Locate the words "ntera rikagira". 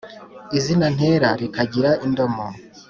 0.95-1.91